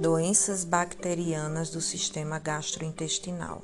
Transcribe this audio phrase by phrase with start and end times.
[0.00, 3.60] Doenças bacterianas do sistema gastrointestinal.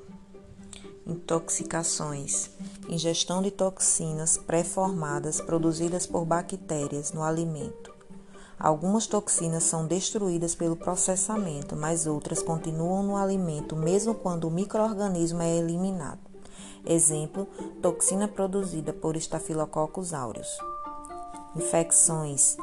[1.06, 2.50] Intoxicações.
[2.90, 7.90] Ingestão de toxinas pré-formadas produzidas por bactérias no alimento.
[8.58, 15.40] Algumas toxinas são destruídas pelo processamento, mas outras continuam no alimento mesmo quando o microorganismo
[15.40, 16.20] é eliminado.
[16.84, 17.48] Exemplo:
[17.80, 20.58] toxina produzida por Staphylococcus aureus.
[21.56, 22.58] Infecções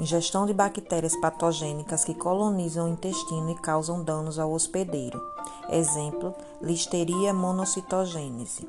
[0.00, 5.20] ingestão de bactérias patogênicas que colonizam o intestino e causam danos ao hospedeiro.
[5.68, 8.66] Exemplo: Listeria monocitogênese.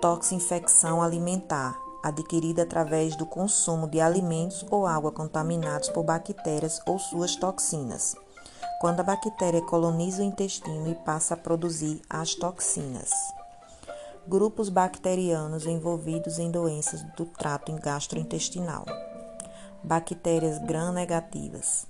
[0.00, 7.34] Toxinfecção alimentar, adquirida através do consumo de alimentos ou água contaminados por bactérias ou suas
[7.34, 8.14] toxinas.
[8.80, 13.10] Quando a bactéria coloniza o intestino e passa a produzir as toxinas.
[14.26, 18.84] Grupos bacterianos envolvidos em doenças do trato gastrointestinal
[19.84, 21.86] bactérias gram-negativas,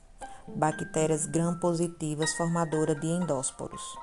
[0.49, 3.97] bactérias gram-positivas formadoras de endósporos,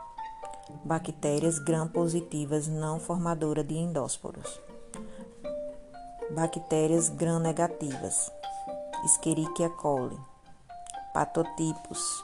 [0.85, 4.61] bactérias gram-positivas não formadoras de endósporos,
[6.33, 8.31] bactérias gram-negativas,
[9.03, 10.17] Escherichia coli,
[11.13, 12.23] patotipos,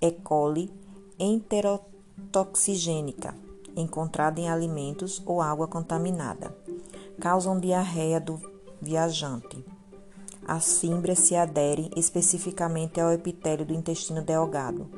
[0.00, 0.10] E.
[0.10, 0.72] coli
[1.18, 3.34] enterotoxigênica,
[3.76, 6.56] encontrada em alimentos ou água contaminada,
[7.20, 8.40] causam diarreia do
[8.80, 9.64] viajante.
[10.46, 14.88] As fímbrias se aderem especificamente ao epitélio do intestino delgado.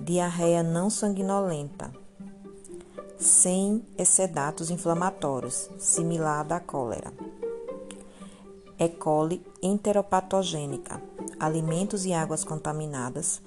[0.00, 1.92] Diarreia não sanguinolenta,
[3.16, 7.12] sem excedatos inflamatórios, similar à da cólera.
[8.78, 8.88] E.
[8.88, 11.00] coli enteropatogênica.
[11.38, 13.40] Alimentos e águas contaminadas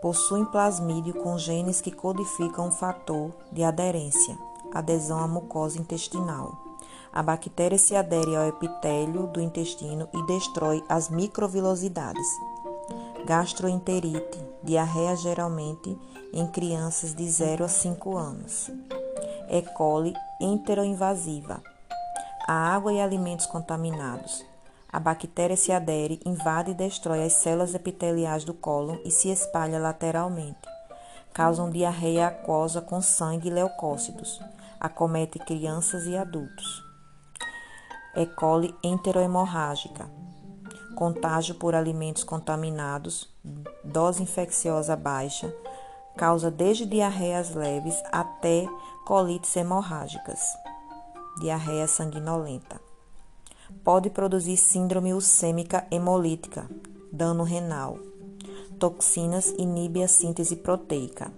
[0.00, 4.38] possuem plasmídio com genes que codificam um fator de aderência,
[4.72, 6.67] adesão à mucosa intestinal.
[7.12, 12.26] A bactéria se adere ao epitélio do intestino e destrói as microvilosidades.
[13.26, 15.96] Gastroenterite, diarreia geralmente
[16.32, 18.70] em crianças de 0 a 5 anos.
[19.50, 19.62] E.
[19.74, 21.62] coli enteroinvasiva.
[22.46, 24.44] A água e alimentos contaminados.
[24.90, 29.78] A bactéria se adere, invade e destrói as células epiteliais do cólon e se espalha
[29.78, 30.66] lateralmente.
[31.34, 34.40] Causam diarreia aquosa com sangue e leucócitos.
[34.80, 36.87] Acomete crianças e adultos.
[38.18, 38.26] E.
[38.26, 40.10] coli enterohemorrágica,
[40.96, 43.32] contágio por alimentos contaminados,
[43.84, 45.54] dose infecciosa baixa,
[46.16, 48.66] causa desde diarreias leves até
[49.06, 50.40] colites hemorrágicas,
[51.40, 52.80] diarreia sanguinolenta.
[53.84, 56.68] Pode produzir síndrome ulcêmica hemolítica,
[57.12, 58.00] dano renal.
[58.80, 61.30] Toxinas inibe a síntese proteica.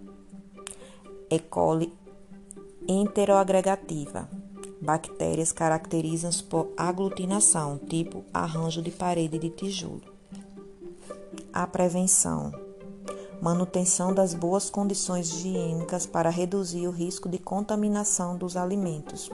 [1.28, 1.38] E.
[1.40, 1.92] coli
[2.88, 4.26] enteroagregativa,
[4.80, 10.00] Bactérias caracterizam-se por aglutinação, tipo arranjo de parede de tijolo.
[11.52, 12.50] A prevenção.
[13.42, 19.30] Manutenção das boas condições higiênicas para reduzir o risco de contaminação dos alimentos.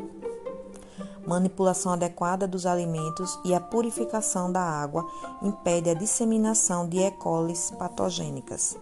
[1.24, 5.04] Manipulação adequada dos alimentos e a purificação da água
[5.42, 7.10] impede a disseminação de E.
[7.12, 8.76] coli patogênicas.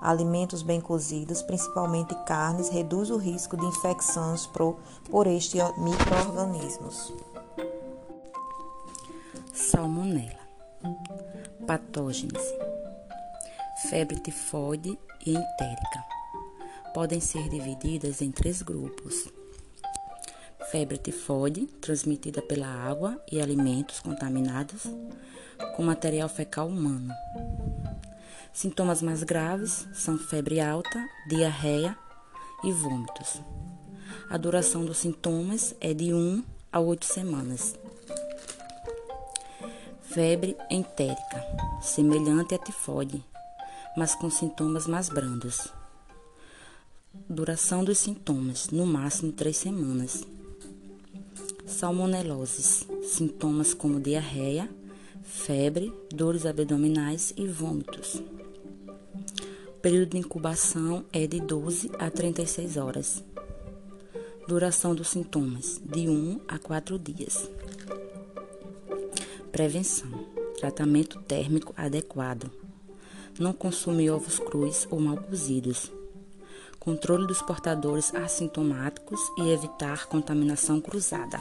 [0.00, 7.12] Alimentos bem cozidos, principalmente carnes, reduz o risco de infecções por, estes microorganismos.
[9.52, 10.38] Salmonella.
[11.66, 12.42] Patógenes.
[13.90, 16.04] Febre tifoide e entérica.
[16.94, 19.28] Podem ser divididas em três grupos.
[20.70, 24.84] Febre tifoide, transmitida pela água e alimentos contaminados
[25.74, 27.12] com material fecal humano.
[28.58, 31.96] Sintomas mais graves são febre alta, diarreia
[32.64, 33.40] e vômitos.
[34.28, 36.42] A duração dos sintomas é de 1
[36.72, 37.76] a 8 semanas.
[40.02, 41.40] Febre entérica,
[41.80, 43.22] semelhante à tifoide,
[43.96, 45.72] mas com sintomas mais brandos.
[47.30, 50.24] Duração dos sintomas, no máximo 3 semanas.
[51.64, 54.68] Salmoneloses, sintomas como diarreia,
[55.22, 58.20] febre, dores abdominais e vômitos.
[59.82, 63.22] Período de incubação é de 12 a 36 horas.
[64.48, 67.48] Duração dos sintomas: de 1 a 4 dias.
[69.52, 70.10] Prevenção:
[70.58, 72.50] tratamento térmico adequado.
[73.38, 75.92] Não consumir ovos crus ou mal cozidos.
[76.80, 81.40] Controle dos portadores assintomáticos e evitar contaminação cruzada.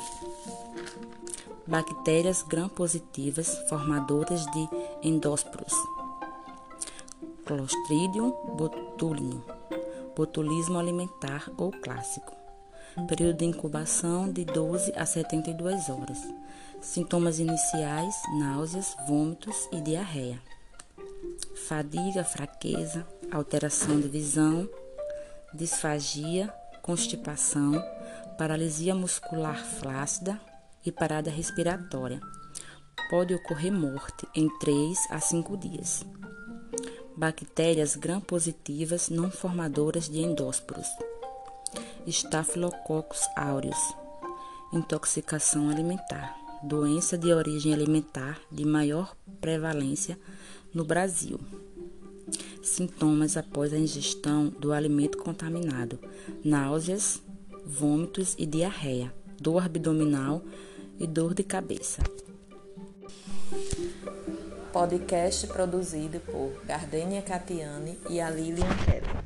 [1.66, 4.69] Bactérias gram-positivas formadoras de
[5.01, 5.74] endósporos
[7.47, 9.41] Clostridium botulinum,
[10.13, 12.35] botulismo alimentar ou clássico.
[13.07, 16.17] Período de incubação de 12 a 72 horas.
[16.81, 20.41] Sintomas iniciais: náuseas, vômitos e diarreia.
[21.69, 24.69] fadiga, fraqueza, alteração de visão,
[25.53, 27.81] disfagia, constipação,
[28.38, 30.38] paralisia muscular flácida
[30.85, 32.19] e parada respiratória.
[33.09, 36.05] Pode ocorrer morte em 3 a 5 dias.
[37.18, 40.86] Bactérias gram-positivas não formadoras de endósporos.
[42.06, 43.96] Staphylococcus aureus.
[44.72, 46.38] Intoxicação alimentar.
[46.62, 50.16] Doença de origem alimentar de maior prevalência
[50.72, 51.40] no Brasil.
[52.62, 55.98] Sintomas após a ingestão do alimento contaminado:
[56.44, 57.19] náuseas,
[57.66, 59.12] vômitos e diarreia,
[59.42, 60.44] dor abdominal
[61.00, 62.04] e dor de cabeça.
[64.77, 69.17] Podcast produzido por Gardênia Catiane e a Lilian Keller.